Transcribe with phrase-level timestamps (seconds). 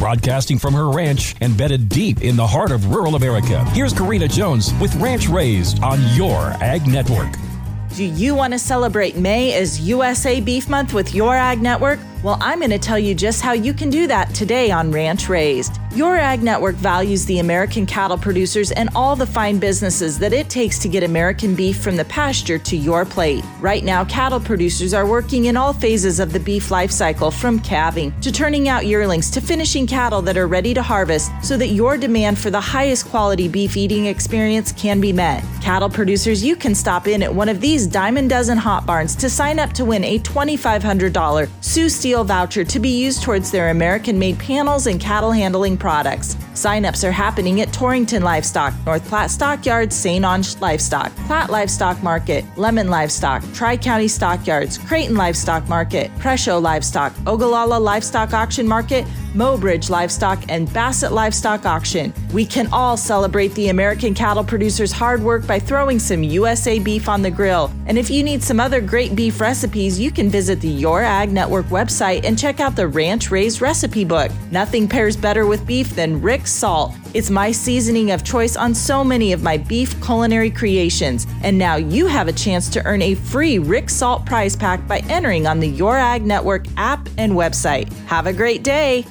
[0.00, 4.72] Broadcasting from her ranch embedded deep in the heart of rural America, here's Karina Jones
[4.80, 7.28] with Ranch Raised on your Ag Network.
[7.96, 11.98] Do you want to celebrate May as USA Beef Month with your Ag Network?
[12.22, 15.30] Well, I'm going to tell you just how you can do that today on Ranch
[15.30, 15.78] Raised.
[15.94, 20.48] Your Ag Network values the American cattle producers and all the fine businesses that it
[20.48, 23.42] takes to get American beef from the pasture to your plate.
[23.58, 27.58] Right now, cattle producers are working in all phases of the beef life cycle from
[27.58, 31.68] calving to turning out yearlings to finishing cattle that are ready to harvest so that
[31.68, 35.42] your demand for the highest quality beef eating experience can be met.
[35.60, 39.28] Cattle producers, you can stop in at one of these Diamond Dozen Hot Barns to
[39.28, 44.18] sign up to win a $2,500 Sioux Steel voucher to be used towards their American
[44.18, 46.36] made panels and cattle handling products.
[46.54, 50.24] Sign-ups are happening at Torrington Livestock, North Platte Stockyards, St.
[50.24, 57.78] Onge Livestock, Platte Livestock Market, Lemmon Livestock, Tri-County Stockyards, Creighton Livestock Market, Presho Livestock, Ogallala
[57.78, 62.12] Livestock Auction Market, Mobridge Livestock, and Bassett Livestock Auction.
[62.32, 67.08] We can all celebrate the American cattle producers' hard work by throwing some USA beef
[67.08, 67.72] on the grill.
[67.86, 71.30] And if you need some other great beef recipes, you can visit the Your Ag
[71.30, 74.32] Network website and check out the Ranch Raised Recipe Book.
[74.50, 76.94] Nothing pairs better with beef than Salt.
[77.14, 81.26] It's my seasoning of choice on so many of my beef culinary creations.
[81.42, 84.98] And now you have a chance to earn a free Rick Salt prize pack by
[85.08, 87.92] entering on the Your Ag Network app and website.
[88.06, 89.04] Have a great day.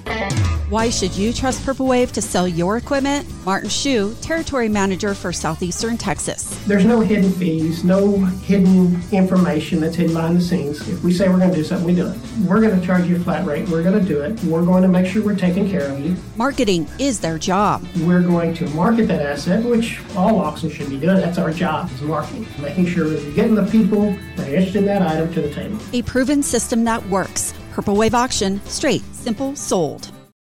[0.70, 3.28] Why should you trust Purple Wave to sell your equipment?
[3.44, 6.56] Martin Shu, Territory Manager for Southeastern Texas.
[6.68, 10.88] There's no hidden fees, no hidden information that's hidden behind the scenes.
[10.88, 12.20] If we say we're going to do something, we do it.
[12.46, 13.68] We're going to charge you a flat rate.
[13.68, 14.40] We're going to do it.
[14.44, 16.16] We're going to make sure we're taking care of you.
[16.36, 17.84] Marketing is their job.
[18.02, 21.16] We're going to market that asset, which all auctions should be doing.
[21.16, 22.46] That's our job, is marketing.
[22.60, 25.80] Making sure you're getting the people that are interested in that item to the table.
[25.94, 27.56] A proven system that works.
[27.72, 30.12] Purple Wave Auction, straight, simple, sold.